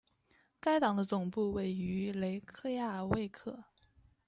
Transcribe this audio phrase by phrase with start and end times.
[0.59, 3.65] 该党的总部位于雷克雅未克。